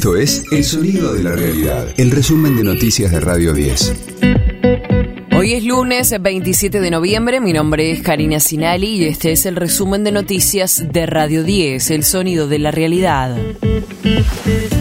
Esto 0.00 0.16
es 0.16 0.44
El 0.50 0.64
Sonido 0.64 1.12
de 1.12 1.22
la 1.22 1.32
Realidad, 1.32 1.88
el 1.98 2.10
resumen 2.10 2.56
de 2.56 2.64
noticias 2.64 3.12
de 3.12 3.20
Radio 3.20 3.52
10. 3.52 3.92
Hoy 5.36 5.52
es 5.52 5.62
lunes 5.62 6.14
27 6.18 6.80
de 6.80 6.90
noviembre, 6.90 7.38
mi 7.38 7.52
nombre 7.52 7.90
es 7.90 8.00
Karina 8.00 8.40
Sinali 8.40 8.86
y 8.86 9.04
este 9.04 9.32
es 9.32 9.44
el 9.44 9.56
resumen 9.56 10.02
de 10.02 10.12
noticias 10.12 10.90
de 10.90 11.04
Radio 11.04 11.44
10, 11.44 11.90
El 11.90 12.04
Sonido 12.04 12.48
de 12.48 12.58
la 12.60 12.70
Realidad. 12.70 13.36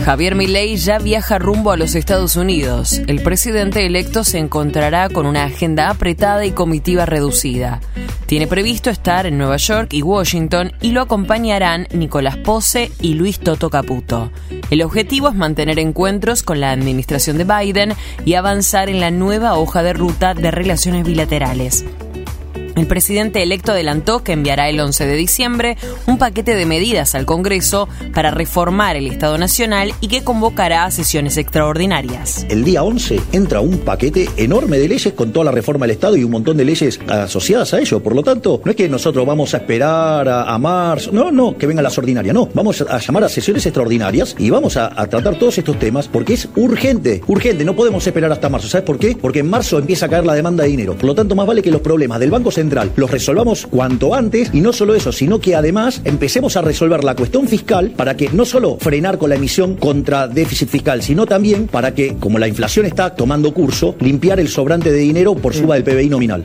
Javier 0.06 0.36
Milei 0.36 0.78
ya 0.78 1.00
viaja 1.00 1.38
rumbo 1.38 1.72
a 1.72 1.78
los 1.78 1.96
Estados 1.96 2.38
Unidos. 2.38 3.02
El 3.08 3.22
presidente 3.22 3.86
electo 3.86 4.24
se 4.24 4.38
encontrará 4.38 5.10
con 5.10 5.26
una 5.26 5.44
agenda 5.44 5.90
apretada 5.90 6.46
y 6.46 6.52
comitiva 6.52 7.06
reducida. 7.06 7.82
Tiene 8.30 8.46
previsto 8.46 8.92
estar 8.92 9.26
en 9.26 9.40
Nueva 9.40 9.58
York 9.58 9.92
y 9.92 10.04
Washington 10.04 10.72
y 10.82 10.92
lo 10.92 11.02
acompañarán 11.02 11.88
Nicolás 11.92 12.38
Pose 12.38 12.92
y 13.02 13.16
Luis 13.16 13.40
Toto 13.40 13.72
Caputo. 13.72 14.32
El 14.70 14.84
objetivo 14.84 15.30
es 15.30 15.36
mantener 15.36 15.80
encuentros 15.80 16.44
con 16.44 16.60
la 16.60 16.70
administración 16.70 17.40
de 17.40 17.46
Biden 17.46 17.94
y 18.26 18.36
avanzar 18.36 18.88
en 18.88 19.00
la 19.00 19.10
nueva 19.10 19.58
hoja 19.58 19.82
de 19.82 19.94
ruta 19.94 20.36
de 20.36 20.52
relaciones 20.52 21.06
bilaterales. 21.06 21.86
El 22.80 22.88
presidente 22.88 23.44
electo 23.44 23.74
adelantó 23.74 24.24
que 24.24 24.32
enviará 24.32 24.70
el 24.70 24.80
11 24.80 25.06
de 25.06 25.16
diciembre 25.18 25.78
un 26.08 26.18
paquete 26.18 26.56
de 26.56 26.66
medidas 26.66 27.14
al 27.14 27.26
Congreso 27.26 27.90
para 28.14 28.32
reformar 28.32 28.96
el 28.96 29.08
Estado 29.08 29.38
Nacional 29.38 29.92
y 30.00 30.08
que 30.08 30.24
convocará 30.24 30.86
a 30.86 30.92
sesiones 30.92 31.36
extraordinarias. 31.36 32.46
El 32.48 32.64
día 32.64 32.82
11 32.84 33.20
entra 33.34 33.60
un 33.60 33.80
paquete 33.80 34.30
enorme 34.38 34.78
de 34.80 34.88
leyes 34.88 35.12
con 35.12 35.34
toda 35.34 35.44
la 35.44 35.52
reforma 35.52 35.88
del 35.88 35.96
Estado 35.96 36.16
y 36.16 36.24
un 36.24 36.32
montón 36.32 36.56
de 36.56 36.64
leyes 36.64 37.02
asociadas 37.10 37.74
a 37.74 37.82
ello. 37.82 38.02
Por 38.02 38.16
lo 38.16 38.24
tanto, 38.24 38.62
no 38.64 38.72
es 38.72 38.78
que 38.78 38.88
nosotros 38.88 39.26
vamos 39.26 39.54
a 39.54 39.58
esperar 39.58 40.30
a, 40.30 40.58
marzo, 40.58 41.12
no, 41.12 41.34
no, 41.34 41.58
que 41.58 41.68
vengan 41.68 41.84
las 41.84 41.98
ordinarias, 41.98 42.34
no. 42.34 42.48
Vamos 42.54 42.82
a 42.82 42.98
llamar 43.00 43.26
a 43.26 43.30
sesiones 43.30 43.66
extraordinarias 43.66 44.38
y 44.40 44.50
vamos 44.52 44.78
a, 44.78 44.90
a 44.96 45.08
tratar 45.08 45.38
todos 45.38 45.58
estos 45.58 45.78
temas 45.78 46.08
porque 46.08 46.36
es 46.36 46.48
urgente, 46.56 47.22
urgente. 47.28 47.66
No 47.66 47.76
podemos 47.76 48.08
esperar 48.08 48.32
hasta 48.32 48.48
marzo. 48.48 48.70
¿Sabes 48.70 48.86
por 48.86 48.98
qué? 48.98 49.18
Porque 49.20 49.40
en 49.40 49.50
marzo 49.50 49.80
empieza 49.80 50.06
a 50.06 50.10
caer 50.10 50.26
la 50.26 50.34
demanda 50.34 50.64
de 50.64 50.70
dinero. 50.70 50.96
Por 50.96 51.08
lo 51.08 51.16
tanto, 51.16 51.36
más 51.36 51.46
vale 51.46 51.62
que 51.62 51.72
los 51.72 51.82
problemas 51.82 52.22
del 52.22 52.32
Banco 52.32 52.52
Central 52.52 52.69
los 52.96 53.12
resolvamos 53.12 53.68
cuanto 53.68 54.14
antes 54.14 54.50
y 54.54 54.62
no 54.62 54.74
solo 54.74 54.96
eso, 54.96 55.12
sino 55.12 55.40
que 55.40 55.56
además 55.56 56.02
empecemos 56.04 56.56
a 56.58 56.62
resolver 56.62 57.04
la 57.04 57.16
cuestión 57.16 57.48
fiscal 57.48 57.92
para 57.92 58.16
que 58.16 58.30
no 58.30 58.46
solo 58.46 58.78
frenar 58.80 59.18
con 59.18 59.30
la 59.30 59.36
emisión 59.36 59.76
contra 59.76 60.28
déficit 60.28 60.70
fiscal, 60.70 61.02
sino 61.02 61.26
también 61.26 61.68
para 61.68 61.94
que, 61.94 62.16
como 62.18 62.40
la 62.40 62.48
inflación 62.48 62.86
está 62.86 63.16
tomando 63.16 63.54
curso, 63.54 63.96
limpiar 64.00 64.40
el 64.40 64.48
sobrante 64.48 64.92
de 64.92 65.00
dinero 65.00 65.36
por 65.36 65.54
suba 65.54 65.76
del 65.76 65.84
PBI 65.84 66.10
nominal. 66.10 66.44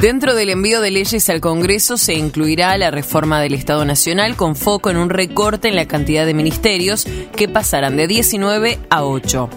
Dentro 0.00 0.34
del 0.34 0.50
envío 0.50 0.82
de 0.82 0.90
leyes 0.90 1.28
al 1.30 1.40
Congreso 1.40 1.96
se 1.96 2.14
incluirá 2.14 2.76
la 2.76 2.90
reforma 2.90 3.40
del 3.40 3.54
Estado 3.54 3.84
Nacional 3.86 4.36
con 4.36 4.54
foco 4.54 4.90
en 4.90 4.98
un 4.98 5.08
recorte 5.08 5.68
en 5.68 5.76
la 5.76 5.88
cantidad 5.88 6.26
de 6.26 6.34
ministerios 6.34 7.06
que 7.34 7.48
pasarán 7.48 7.96
de 7.96 8.06
19 8.06 8.78
a 8.90 9.04
8 9.04 9.48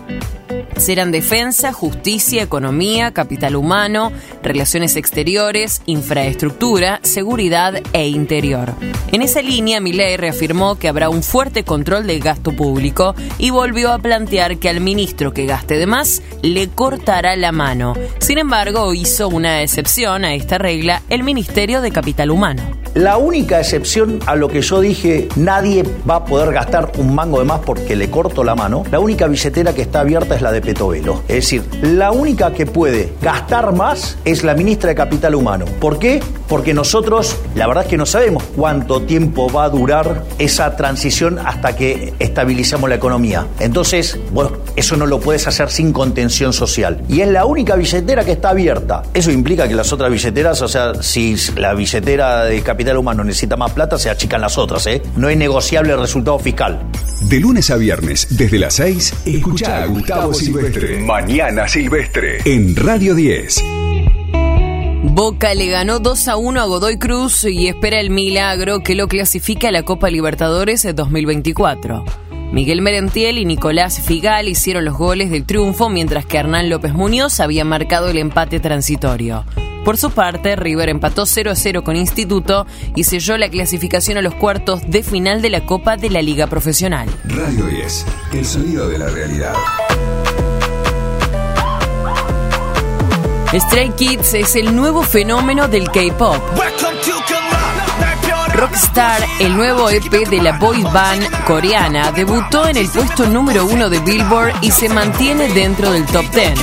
serán 0.80 1.12
defensa, 1.12 1.74
justicia, 1.74 2.44
economía, 2.44 3.12
capital 3.12 3.56
humano, 3.56 4.12
relaciones 4.42 4.96
exteriores, 4.96 5.82
infraestructura, 5.86 7.00
seguridad 7.04 7.82
e 7.94 8.08
interior. 8.08 8.74
En 9.12 9.22
esa 9.22 9.42
línea, 9.42 9.80
Milei 9.80 10.18
reafirmó 10.18 10.76
que 10.76 10.88
habrá 10.88 11.10
un 11.10 11.24
fuerte 11.24 11.64
control 11.64 12.08
del 12.08 12.20
gasto 12.20 12.56
público 12.56 13.16
y 13.38 13.50
volvió 13.50 13.92
a 13.92 14.00
plantear 14.00 14.58
que 14.58 14.70
al 14.70 14.82
ministro 14.82 15.34
que 15.34 15.46
gaste 15.46 15.78
de 15.78 15.86
más 15.86 16.22
le 16.42 16.70
cortará 16.70 17.36
la 17.36 17.52
mano. 17.52 17.96
Sin 18.20 18.38
embargo, 18.38 18.94
hizo 18.94 19.28
una 19.28 19.62
excepción 19.62 20.26
a 20.26 20.34
esta 20.34 20.58
regla 20.58 21.02
el 21.10 21.24
Ministerio 21.24 21.82
de 21.82 21.92
Capital 21.92 22.32
Humano. 22.32 22.79
La 22.96 23.18
única 23.18 23.60
excepción 23.60 24.20
a 24.26 24.36
lo 24.36 24.48
que 24.48 24.62
yo 24.62 24.82
dije, 24.82 25.30
nadie 25.36 25.84
va 26.10 26.16
a 26.16 26.26
poder 26.26 26.52
gastar 26.52 26.92
un 26.98 27.14
mango 27.14 27.40
de 27.40 27.46
más 27.46 27.60
porque 27.60 27.96
le 27.96 28.10
corto 28.10 28.44
la 28.44 28.56
mano, 28.56 28.84
la 28.92 29.00
única 29.00 29.28
billetera 29.28 29.74
que 29.74 29.84
está 29.84 30.00
abierta 30.00 30.36
es 30.36 30.42
la 30.42 30.52
de 30.52 30.62
Petovelo. 30.62 31.22
Es 31.28 31.36
decir, 31.36 31.64
la 31.82 32.12
única 32.12 32.52
que 32.52 32.66
puede 32.66 33.14
gastar 33.22 33.74
más 33.74 34.18
es 34.26 34.44
la 34.44 34.56
ministra 34.56 34.90
de 34.90 34.96
Capital 34.96 35.36
Humano. 35.36 35.66
¿Por 35.80 36.00
qué? 36.00 36.20
Porque 36.50 36.74
nosotros, 36.74 37.38
la 37.56 37.68
verdad 37.68 37.84
es 37.84 37.90
que 37.90 37.98
no 37.98 38.06
sabemos 38.06 38.44
cuánto 38.56 39.04
tiempo 39.04 39.52
va 39.52 39.66
a 39.66 39.70
durar 39.70 40.26
esa 40.40 40.76
transición 40.76 41.40
hasta 41.40 41.76
que 41.76 42.14
estabilizamos 42.20 42.90
la 42.90 42.96
economía. 42.96 43.46
Entonces, 43.60 44.20
bueno, 44.32 44.58
eso 44.76 44.98
no 44.98 45.06
lo 45.06 45.20
puedes 45.20 45.48
hacer 45.48 45.70
sin 45.70 45.94
contención 45.94 46.52
social. 46.52 47.02
Y 47.08 47.22
es 47.22 47.28
la 47.28 47.46
única 47.46 47.76
billetera 47.76 48.26
que 48.26 48.32
está 48.34 48.50
abierta. 48.50 49.04
Eso 49.14 49.32
implica 49.32 49.68
que 49.68 49.76
las 49.76 49.94
otras 49.94 50.12
billeteras, 50.12 50.62
o 50.62 50.68
sea, 50.68 50.96
si 51.02 51.36
la 51.56 51.74
billetera 51.74 52.46
de 52.46 52.62
Capital 52.62 52.80
capital 52.80 52.98
humano 52.98 53.26
necesita 53.26 53.58
más 53.58 53.74
plata, 53.74 53.98
se 53.98 54.10
achican 54.10 54.40
las 54.40 54.58
otras, 54.58 54.88
¿eh? 54.88 55.02
No 55.18 55.28
es 55.28 55.36
negociable 55.36 55.92
el 55.92 56.00
resultado 56.00 56.40
fiscal. 56.40 56.80
De 57.20 57.38
lunes 57.38 57.70
a 57.72 57.76
viernes, 57.76 58.26
desde 58.30 58.58
las 58.58 58.76
6, 58.76 59.14
escucha 59.26 59.84
a 59.84 59.86
Gustavo 59.86 60.34
Silvestre. 60.34 61.02
Mañana 61.02 61.68
Silvestre. 61.68 62.38
En 62.46 62.74
Radio 62.78 63.16
10. 63.16 63.79
Boca 65.02 65.54
le 65.54 65.68
ganó 65.68 66.00
2 66.00 66.28
a 66.28 66.36
1 66.36 66.60
a 66.60 66.66
Godoy 66.66 66.98
Cruz 66.98 67.46
y 67.46 67.68
espera 67.68 68.02
el 68.02 68.10
milagro 68.10 68.82
que 68.82 68.96
lo 68.96 69.08
clasifica 69.08 69.70
a 69.70 69.72
la 69.72 69.84
Copa 69.84 70.10
Libertadores 70.10 70.86
2024. 70.94 72.04
Miguel 72.52 72.82
Merentiel 72.82 73.38
y 73.38 73.46
Nicolás 73.46 74.02
Figal 74.02 74.50
hicieron 74.50 74.84
los 74.84 74.98
goles 74.98 75.30
del 75.32 75.46
triunfo, 75.46 75.88
mientras 75.90 76.26
que 76.26 76.38
Hernán 76.38 76.70
López 76.70 76.94
Muñoz 76.94 77.40
había 77.40 77.64
marcado 77.64 78.10
el 78.10 78.18
empate 78.18 78.60
transitorio. 78.60 79.46
Por 79.86 79.98
su 79.98 80.12
parte, 80.12 80.58
River 80.58 80.90
empató 80.90 81.26
0 81.26 81.52
a 81.52 81.56
0 81.56 81.84
con 81.86 81.96
Instituto 81.96 82.68
y 82.94 83.06
selló 83.06 83.38
la 83.38 83.50
clasificación 83.50 84.18
a 84.18 84.22
los 84.22 84.36
cuartos 84.36 84.82
de 84.90 85.02
final 85.04 85.42
de 85.42 85.50
la 85.50 85.66
Copa 85.66 85.96
de 85.96 86.10
la 86.10 86.22
Liga 86.22 86.48
Profesional. 86.48 87.08
Radio 87.24 87.66
10, 87.68 88.06
el 88.34 88.46
sonido 88.46 88.90
de 88.90 88.98
la 88.98 89.08
realidad. 89.08 89.54
Stray 93.54 93.90
Kids 93.96 94.36
es 94.36 94.56
el 94.56 94.76
nuevo 94.76 95.02
fenómeno 95.02 95.68
del 95.68 95.90
K-pop. 95.90 96.38
Rockstar, 98.54 99.26
el 99.40 99.58
nuevo 99.58 99.90
EP 99.90 100.12
de 100.30 100.40
la 100.40 100.60
boy 100.60 100.84
band 100.84 101.46
coreana, 101.46 102.12
debutó 102.12 102.68
en 102.68 102.78
el 102.78 102.88
puesto 102.90 103.26
número 103.26 103.66
uno 103.66 103.90
de 103.90 104.00
Billboard 104.00 104.54
y 104.62 104.70
se 104.70 104.88
mantiene 104.90 105.48
dentro 105.48 105.92
del 105.92 106.06
top 106.06 106.26
10. 106.30 106.60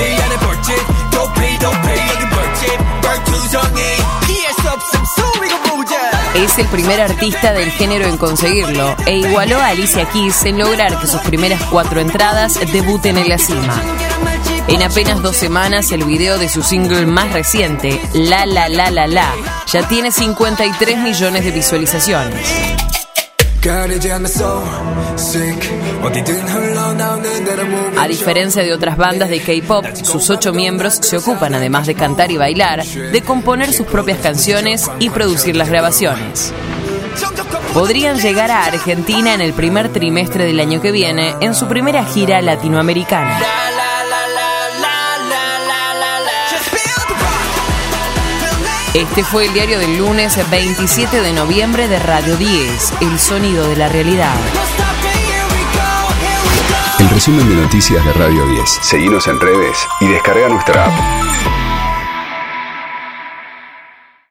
Es 6.35 6.59
el 6.59 6.67
primer 6.67 7.01
artista 7.01 7.53
del 7.53 7.73
género 7.73 8.07
en 8.07 8.17
conseguirlo 8.17 8.95
e 9.07 9.17
igualó 9.17 9.59
a 9.59 9.69
Alicia 9.69 10.09
Keys 10.09 10.45
en 10.45 10.59
lograr 10.59 11.01
que 11.01 11.09
sus 11.09 11.21
primeras 11.23 11.61
cuatro 11.65 12.01
entradas 12.01 12.61
debuten 12.73 13.19
en 13.19 13.29
la 13.29 13.39
cima. 13.39 14.06
En 14.69 14.83
apenas 14.83 15.23
dos 15.23 15.37
semanas, 15.37 15.93
el 15.93 16.05
video 16.05 16.39
de 16.39 16.49
su 16.49 16.63
single 16.63 17.07
más 17.07 17.33
reciente, 17.33 18.01
La 18.15 18.47
La 18.47 18.69
La 18.69 18.91
La 18.91 19.07
La, 19.07 19.33
ya 19.73 19.87
tiene 19.87 20.11
53 20.11 20.99
millones 20.99 21.45
de 21.45 21.51
visualizaciones. 21.53 22.41
A 27.97 28.09
diferencia 28.09 28.63
de 28.65 28.75
otras 28.75 28.97
bandas 28.97 29.29
de 29.29 29.41
K-pop, 29.41 29.87
sus 30.03 30.31
ocho 30.31 30.53
miembros 30.53 30.95
se 30.95 31.17
ocupan, 31.17 31.55
además 31.55 31.87
de 31.87 31.95
cantar 31.95 32.33
y 32.33 32.37
bailar, 32.37 32.85
de 32.85 33.23
componer 33.23 33.73
sus 33.73 33.87
propias 33.87 34.19
canciones 34.19 34.91
y 34.99 35.11
producir 35.11 35.55
las 35.57 35.69
grabaciones. 35.69 36.53
Podrían 37.73 38.19
llegar 38.19 38.51
a 38.51 38.65
Argentina 38.65 39.33
en 39.33 39.41
el 39.41 39.53
primer 39.53 39.93
trimestre 39.93 40.45
del 40.45 40.59
año 40.59 40.81
que 40.81 40.91
viene 40.93 41.37
en 41.41 41.55
su 41.55 41.69
primera 41.69 42.05
gira 42.05 42.43
latinoamericana. 42.43 43.39
Este 48.97 49.23
fue 49.23 49.45
el 49.45 49.53
diario 49.53 49.79
del 49.79 49.99
lunes 49.99 50.39
27 50.51 51.21
de 51.21 51.35
noviembre 51.35 51.87
de 51.87 51.99
Radio 51.99 52.35
10, 52.39 52.95
El 53.03 53.19
Sonido 53.19 53.69
de 53.69 53.77
la 53.77 53.91
Realidad. 53.91 54.35
El 56.99 57.11
resumen 57.11 57.47
de 57.47 57.57
noticias 57.57 58.03
de 58.03 58.13
Radio 58.15 58.47
10. 58.47 58.79
Seguimos 58.81 59.29
en 59.29 59.39
redes 59.39 59.87
y 60.01 60.09
descarga 60.09 60.49
nuestra 60.49 60.87
app. 60.87 61.66